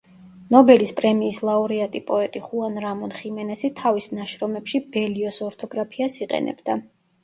[0.53, 6.85] ნობელის პრემიის ლაურეატი პოეტი ხუან რამონ ხიმენესი თავის ნაშრომებში ბელიოს ორთოგრაფიას იყენებდა.